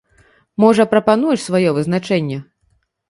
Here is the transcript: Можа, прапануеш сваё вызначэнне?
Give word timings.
Можа, 0.63 0.87
прапануеш 0.93 1.39
сваё 1.49 1.77
вызначэнне? 1.79 2.39